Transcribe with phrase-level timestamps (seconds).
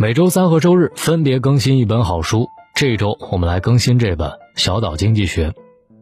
[0.00, 2.48] 每周三和周日分别更新一本好书。
[2.74, 5.50] 这周我们来更新这本《小岛经济学》。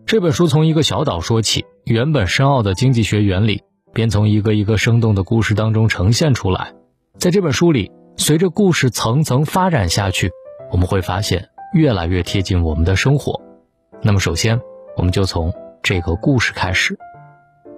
[0.07, 6.75] 这本书从一个小岛说起，原本深奥的经济学原理便从一个一个生动的故事当中呈现出来。
[7.19, 10.31] 在这本书里，随着故事层层发展下去，
[10.71, 13.43] 我们会发现越来越贴近我们的生活。
[14.01, 14.61] 那么，首先
[14.97, 15.53] 我们就从
[15.83, 16.97] 这个故事开始。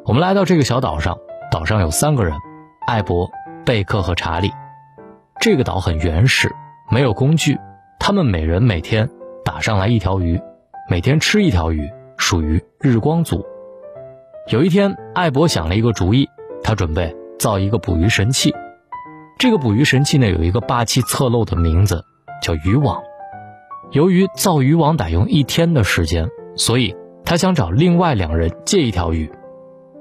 [0.04, 1.16] 我们来到这个小岛上，
[1.50, 2.36] 岛上有三个人：
[2.86, 3.30] 艾博、
[3.64, 4.50] 贝克和查理。
[5.40, 6.54] 这个岛很原始，
[6.90, 7.58] 没有工具。
[7.98, 9.08] 他们每人每天
[9.42, 10.38] 打上来一条鱼，
[10.86, 13.46] 每天吃一条鱼，属于日光族。
[14.48, 16.28] 有一天，艾博想了一个主意，
[16.62, 18.54] 他准备造一个捕鱼神器。
[19.38, 22.04] 这个捕鱼神器呢，有一个霸气侧漏的名字，
[22.42, 23.02] 叫渔网。
[23.92, 26.94] 由于造渔网得用一天的时间，所以
[27.24, 29.32] 他想找另外两人借一条鱼。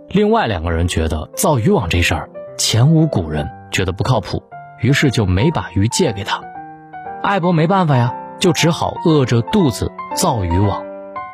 [0.09, 4.43] 另外两个人觉得造渔网这事儿前无古人，觉得不靠谱。
[4.81, 6.41] 于是就没把鱼借给他，
[7.21, 10.83] 艾博没办法呀，就只好饿着肚子造渔网。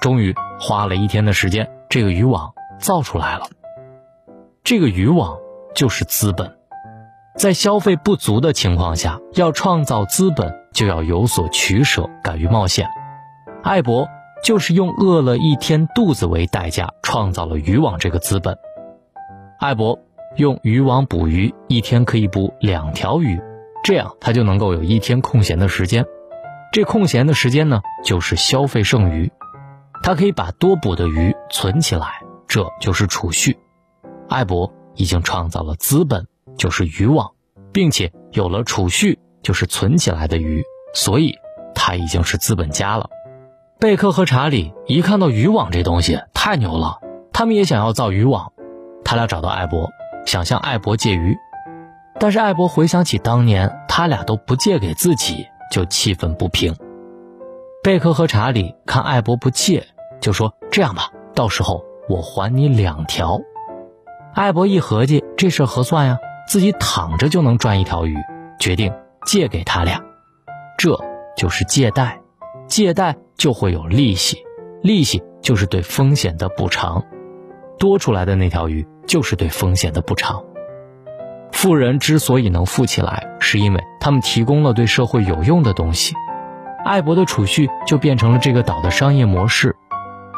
[0.02, 3.46] 终于花了一天的时间，这个渔网造出来了。
[4.64, 5.38] 这个渔网
[5.76, 6.58] 就是资本，
[7.36, 12.88] 在消费不足的情况下，要创造资本就要有所取舍，敢于冒险。
[13.64, 14.08] 艾博
[14.44, 18.58] 就是用饿了一天肚子为代价，创造了渔网这个资本。
[19.60, 20.00] 艾博。
[20.38, 23.40] 用渔网捕鱼，一天可以捕两条鱼，
[23.84, 26.06] 这样他就能够有一天空闲的时间。
[26.74, 29.32] 这空闲的时间呢，就是消费剩余。
[30.04, 33.58] 他可以把多捕的鱼存起来，这就是储蓄。
[34.28, 37.32] 艾博已经创造了资本，就是渔网，
[37.72, 41.34] 并且有了储蓄，就是存起来的鱼，所以
[41.74, 43.10] 他已经是资本家了。
[43.80, 47.00] 贝克和查理一看到渔网这东西太牛了，
[47.32, 48.52] 他们也想要造渔网。
[49.06, 49.92] 他俩找到艾博。
[50.26, 51.38] 想向艾博借鱼，
[52.20, 56.76] 但是艾博回想起当年他俩都不借给自己，就气愤不平。
[57.84, 59.86] 贝克和查理看艾博不借，
[60.20, 63.40] 就说：“这样吧，到时候我还你两条。”
[64.34, 68.18] 艾博一合计，这事合算呀，自己躺着就能赚一条鱼，
[68.60, 68.92] 决定
[69.26, 70.02] 借给他俩。
[70.78, 71.00] 这
[71.38, 72.20] 就是借贷，
[72.68, 74.44] 借贷就会有利息，
[74.82, 77.04] 利息就是对风险的补偿，
[77.78, 78.86] 多出来的那条鱼。
[79.08, 80.44] 就是对风险的补偿。
[81.52, 86.14] 富人之所以能富起来，是因为他们提供了对社会有用的东西。
[86.84, 89.76] 艾博的储蓄就变成了这个岛的商业模式。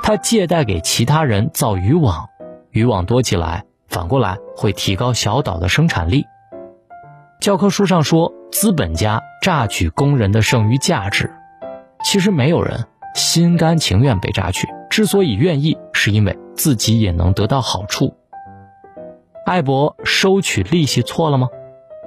[0.03, 2.29] 他借贷给其他人造渔网，
[2.69, 6.25] 渔网多起来，反过来会提高小岛的生产力。
[7.41, 11.34] 教科书上说，资本家榨取工人的剩余价值。
[12.03, 12.85] 其实没有人
[13.16, 18.16] 心甘情愿被榨取，之所以愿意，是因为自己也能得到好处。
[19.47, 21.47] 艾博收取利息错了吗？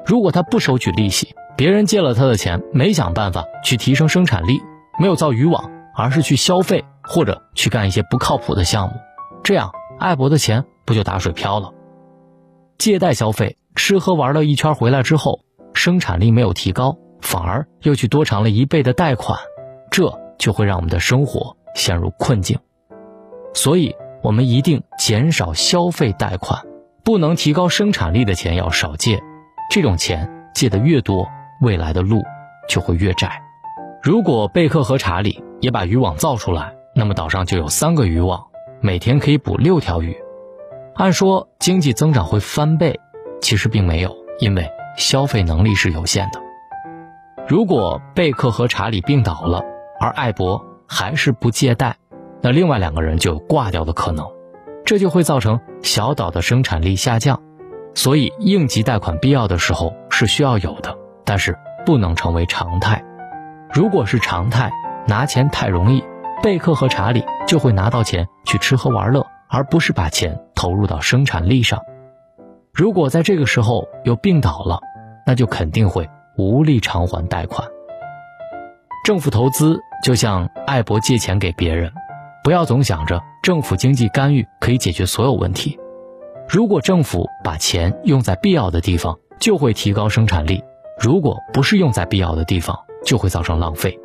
[0.05, 4.61] 如果他不收取利息，别人借了他的钱，没想办法去提升生产力，
[4.99, 8.95] 没有造渔网，而是去消费或者去干一些不靠谱的项目，
[9.43, 11.73] 这样艾博的钱不就打水漂了？
[12.77, 15.41] 借贷消费，吃喝玩乐一圈回来之后，
[15.73, 19.39] 生产力没有提高，反而又去多偿了一倍的贷款，
[19.91, 22.59] 这就会让我们的生活陷入困境。
[23.55, 26.67] 所以，我们一定减少消费贷款。
[27.11, 29.21] 不能提高生产力的钱要少借，
[29.69, 31.27] 这种钱借的越多，
[31.61, 32.23] 未来的路
[32.69, 33.43] 就会越窄。
[34.01, 38.47] 如果贝克和查理也把渔网造出来，那么岛上就有三个渔网，
[38.81, 40.17] 每天可以捕六条鱼。
[40.95, 43.01] 按说经济增长会翻倍，
[43.41, 46.41] 其实并没有，因为消费能力是有限的。
[47.49, 49.65] 如果贝克和查理病倒了，
[49.99, 51.97] 而艾博还是不借贷，
[52.41, 54.25] 那另外两个人就有挂掉的可能。
[54.91, 57.41] 这就会造成小岛的生产力下降，
[57.95, 61.57] 所以应急贷款必要的时候是需要有的，但是
[61.87, 63.01] 不能成为常态。
[63.73, 64.73] 如果是常态，
[65.07, 66.03] 拿钱太容易，
[66.43, 71.79] 贝克和查理就会拿到钱去吃喝玩乐，而不是把钱投入到生产力上。
[72.75, 74.81] 如果在这个时候又病倒了，
[75.25, 77.69] 那就肯定会无力偿还贷款。
[79.05, 81.93] 政府投资就像艾博借钱给别人。
[82.51, 85.79] 不要总想着政府经济干预可以解决所有问题。
[86.49, 90.61] 如果政府把钱用在必要的地方，就会提高生产力；
[91.01, 93.97] 如果不是用在必要的地方，就会造成浪费。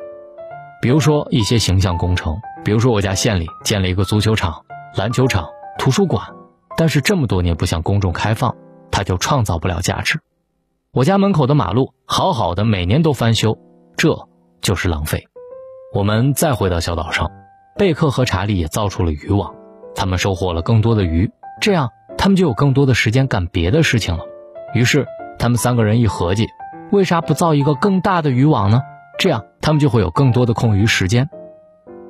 [0.80, 4.64] 比如说一些形象工程，比如说我家县里建了一个足球场、
[4.94, 6.24] 篮球场、图书馆，
[6.76, 8.54] 但是这么多年不向公众开放，
[8.92, 10.20] 它就创造不了价值。
[10.92, 13.58] 我家门口的马路好好的，每年都翻修，
[13.96, 14.28] 这
[14.60, 15.26] 就是浪费。
[15.92, 17.28] 我们再回到小岛上。
[17.76, 19.54] 贝克和查理也造出了渔网，
[19.94, 21.30] 他们收获了更多的鱼，
[21.60, 24.24] 这样他们就有更多的时间干别的事情了。
[24.74, 25.06] 于是，
[25.38, 26.46] 他们三个人一合计，
[26.90, 28.80] 为啥不造一个更大的渔网呢？
[29.18, 31.28] 这样他们就会有更多的空余时间。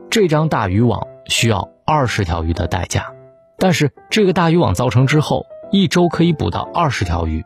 [0.08, 3.12] 这张大渔网需要二十条鱼的代价，
[3.58, 7.44] 但是这个大渔网造成之后，一周可以捕到二十条鱼。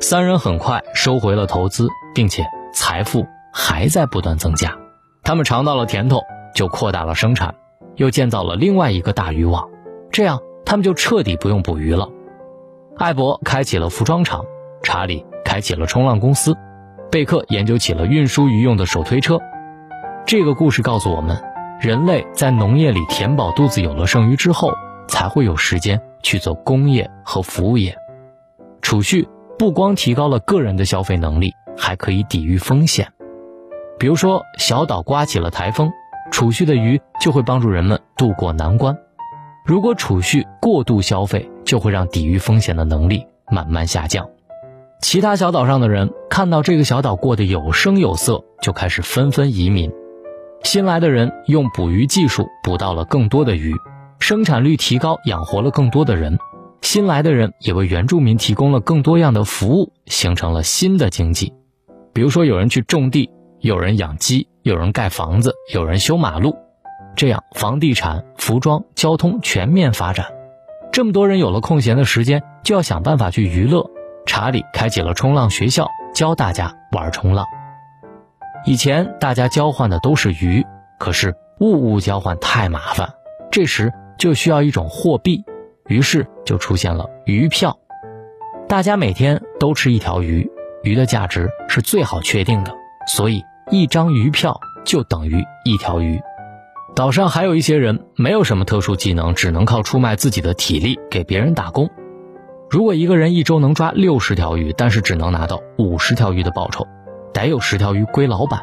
[0.00, 4.76] 三人很快收回了投资，并且财富还在不断增加。
[5.22, 6.20] 他们尝到了甜头，
[6.56, 7.54] 就扩大了生产，
[7.94, 9.68] 又建造了另外一个大渔网，
[10.10, 12.08] 这样他们就彻底不用捕鱼了。
[12.96, 14.44] 艾博开启了服装厂，
[14.82, 16.56] 查理开启了冲浪公司，
[17.12, 19.38] 贝克研究起了运输鱼用的手推车。
[20.24, 21.40] 这个故事告诉我们，
[21.78, 24.72] 人类在农业里填饱肚子有了剩余之后，
[25.06, 27.96] 才会有时间去做工业和服务业，
[28.82, 29.28] 储蓄。
[29.58, 33.08] 不光提高了个人的消费能力，还可以抵御风险。
[33.98, 35.90] 比如说，小岛刮起了台风，
[36.30, 38.96] 储蓄的鱼就会帮助人们渡过难关。
[39.64, 44.28] 如果储蓄过度消费，就会让抵御风险的能力慢慢下降。
[45.00, 49.92] 其他小岛上的人看到这个小岛过得有声有色，就开始纷纷移民。
[50.62, 53.74] 新来的人用捕鱼技术捕到了更多的鱼，
[54.18, 56.38] 生产率提高，养活了更多的人。
[56.82, 61.52] 新来的人也为原住民提供了更多样的服务，形成了新的经济。
[62.12, 63.28] 比如说，有人去种地，
[63.60, 66.56] 有人养鸡，有人盖房子，有人修马路，
[67.14, 70.26] 这样房地产、服装、交通全面发展。
[70.92, 73.90] 这么多人有了空闲的时间，就要想办法去娱乐。
[74.26, 77.46] 查理开启了冲浪学校，教大家玩冲浪。
[78.64, 80.66] 以前大家交换的都是鱼，
[80.98, 83.14] 可是物物交换太麻烦，
[83.52, 85.44] 这时就需要一种货币。
[85.86, 87.78] 于是就出现了鱼票，
[88.68, 90.50] 大家每天都吃一条鱼，
[90.82, 92.74] 鱼的价值是最好确定的，
[93.06, 96.20] 所以一张鱼票就等于一条鱼。
[96.94, 101.88] 岛上还有一些人没有什么特殊技能，只能靠出卖自己的体力给别人打工。
[102.70, 106.86] 如果一个人一周能抓六十条鱼，但是只能拿到五十条鱼的报酬，
[107.32, 108.60] 得有十条鱼归老板。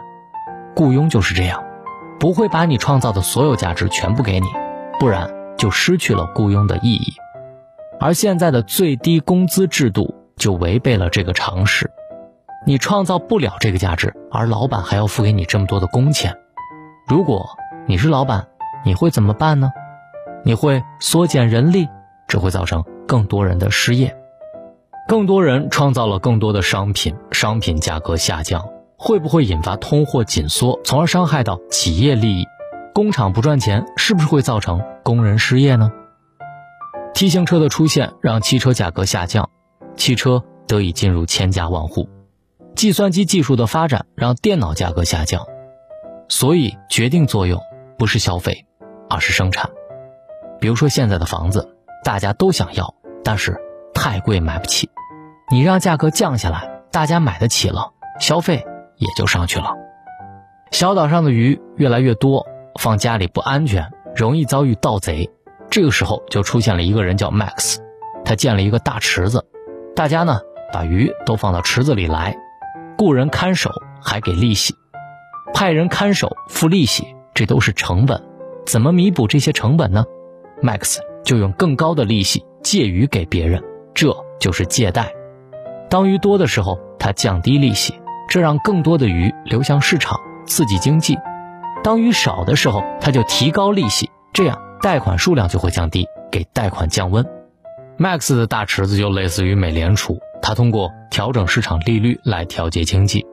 [0.76, 1.64] 雇佣就是这样，
[2.20, 4.48] 不会把你创造的所有价值全部给你，
[5.00, 5.30] 不然。
[5.56, 7.14] 就失去了雇佣的意义，
[7.98, 11.90] 而现在的最低工资制度就违背了这个常识。
[12.66, 16.38] 你创造不了这个价值，而老板还要付给你这么多的工钱。
[17.08, 17.58] 如果
[17.88, 18.48] 你是老板，
[18.86, 19.72] 你会怎么办呢？
[20.46, 21.90] 你会缩减人力，
[22.28, 24.16] 只会造成更多人的失业。
[25.10, 28.66] 更多人创造了更多的商品，商品价格下降，
[28.98, 32.48] 会不会引发通货紧缩，从而伤害到企业利益？
[32.94, 35.92] 工厂不赚钱，是不是会造成工人失业呢
[37.14, 39.50] ？T 型车的出现让汽车价格下降，
[39.98, 42.08] 汽车得以进入千家万户。
[42.76, 45.46] 计算机技术的发展让电脑价格下降，
[46.28, 47.62] 所以决定作用
[47.98, 48.66] 不是消费，
[49.10, 49.70] 而是生产。
[50.60, 52.94] 比如说现在的房子，大家都想要，
[53.24, 53.60] 但是
[53.94, 54.90] 太贵买不起。
[55.52, 58.66] 你让价格降下来，大家买得起了，消费
[58.98, 59.76] 也就上去了。
[60.72, 62.48] 小岛上的鱼越来越多。
[62.80, 65.30] 放家里不安全，容易遭遇盗贼。
[65.70, 67.78] 这个时候就出现了一个人叫 Max，
[68.26, 69.46] 他建了一个大池子，
[69.96, 70.42] 大家呢
[70.72, 72.36] 把鱼都放到池子里来，
[73.04, 73.70] 雇人看守
[74.02, 74.74] 还给利息，
[75.54, 77.04] 派人看守付利息，
[77.34, 78.24] 这都是成本。
[78.66, 80.06] 怎么弥补这些成本呢
[80.62, 83.62] ？Max 就用更高的利息借鱼给别人，
[83.94, 85.12] 这就是借贷。
[85.90, 87.94] 当鱼多的时候，他降低利息，
[88.30, 91.18] 这让更多的鱼流向市场，刺激经济。
[91.84, 97.26] 当鱼少的时候，他就提高利息，这样贷款数量就会降低，给贷款降温。
[98.00, 103.26] Max 的大池子就类似于美联储，它通过调整市场利率来调节经济，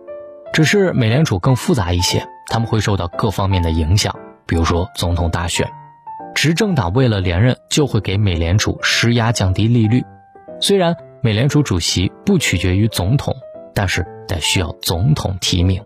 [0.52, 4.14] 只是美联储更复杂一些，他们会受到各方面的影响，
[4.46, 5.68] 比如说总统大选，
[6.36, 10.04] 执政党为了连任就会给美联储施压降低利率。
[10.60, 13.34] 虽然美联储主席不取决于总统，
[13.74, 15.84] 但是得需要总统提名。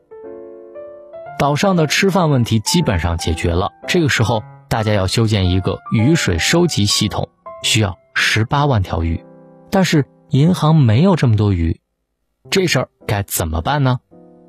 [1.39, 3.71] 岛上的吃饭问题基本上解决了。
[3.89, 7.31] 这个时候，大家要修建一个雨水收集系统，
[7.63, 9.25] 需要十八万条鱼，
[9.71, 10.05] 但是
[10.35, 11.81] 银行没有这么多鱼，
[12.51, 14.01] 这事儿该怎么办呢？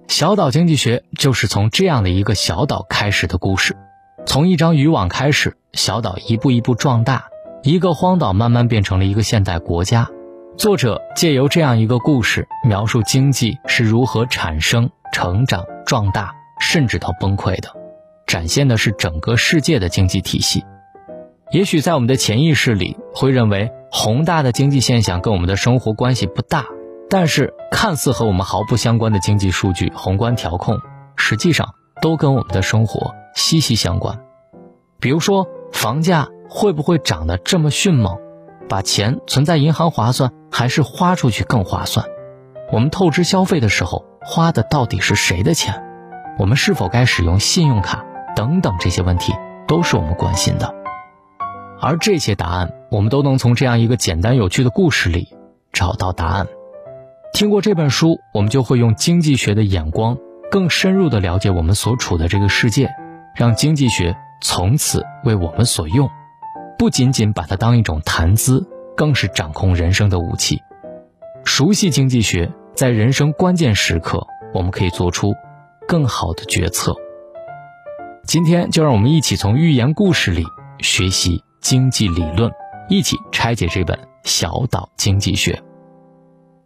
[0.08, 3.78] 小岛经济学就是从这样的一个小岛开始的故事，
[4.26, 7.28] 从一张渔网开始，小岛一步一步壮大，
[7.62, 10.10] 一个荒岛慢慢变成了一个现代国家。
[10.58, 16.34] 作者借由这样一个故事，描述经济是如何产生、成长、壮大。
[16.60, 17.70] 甚至到崩溃的，
[18.26, 20.64] 展现的是整个世界的经济体系。
[21.52, 26.66] 也许在我们的潜意识里会认为宏大的经济现象跟我们的生活关系不大，
[27.10, 30.82] 但是看似和我们毫不相关的经济数据、宏观调控，
[31.16, 34.20] 实际上都跟我们的生活息息相关。
[35.00, 38.18] 比如说，房价会不会涨得这么迅猛？
[38.68, 42.06] 把钱存在银行划算，还是花出去更划算？
[42.74, 44.06] 我们透支消费的时候。
[44.28, 45.84] 花的到底是谁的钱？
[46.40, 48.04] 我们是否该使用信用卡？
[48.36, 49.34] 等等这些问题
[49.68, 50.74] 都是我们关心的。
[51.80, 55.28] 而这些答案，我们都能从这样一个简单有趣的故事里
[55.74, 56.48] 找到答案。
[57.34, 60.18] 听过这本书，我们就会用经济学的眼光，
[60.50, 62.90] 更深入的了解我们所处的这个世界，
[63.36, 66.10] 让经济学从此为我们所用，
[66.80, 70.62] 不仅仅把它当一种谈资，更是掌控人生的武器。
[71.44, 75.34] 熟悉经济学，在人生关键时刻，我们可以做出
[75.86, 76.96] 更好的决策。
[78.24, 80.46] 今天就让我们一起从寓言故事里
[80.80, 82.50] 学习经济理论，
[82.88, 85.54] 一起拆解这本《小岛经济学》。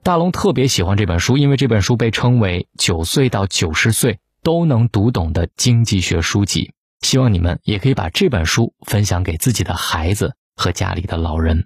[0.03, 6.71] 大龙特别喜欢这本书，因为这本书被称为九岁到九十岁都能读懂的经济学书籍。
[7.01, 11.65] 希望你们也可以把这本书分享给自己的孩子和家里的老人。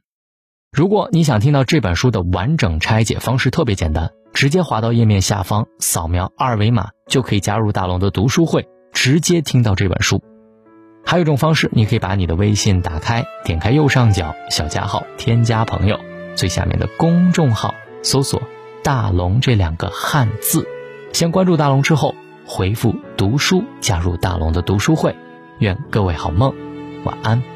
[0.72, 10.22] 如果你想听到这本书的完整拆解，方式特别简单，直接滑到页面下方，扫描二维码就可以加入大龙的读书会，直接听到这本书。
[11.06, 16.00] 还有一种方式，你可以把你的微信打开，点开右上角小加号，添加朋友，
[16.36, 17.76] 最下面的公众号。
[18.02, 18.42] 搜索
[18.84, 20.68] “大龙”这两个汉字，
[21.14, 25.16] 先关注大龙之后，回复“读书”加入大龙的读书会。
[25.60, 26.54] 愿各位好梦，
[27.06, 27.53] 晚安。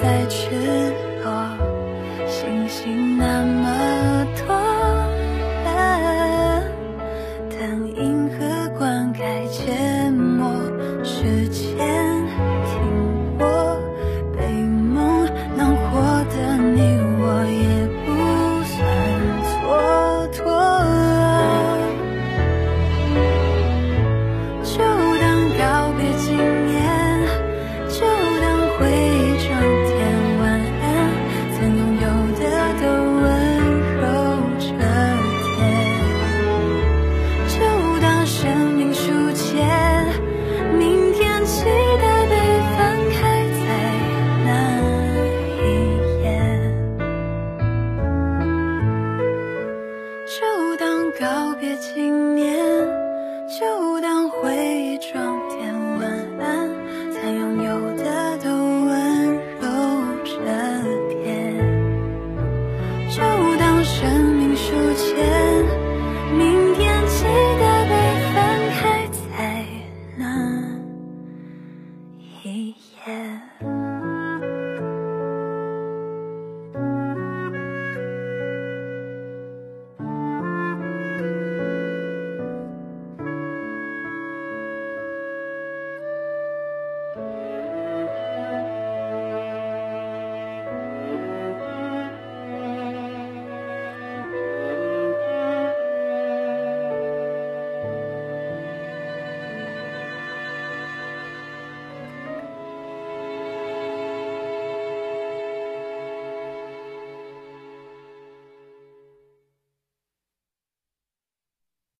[0.00, 0.87] 再见。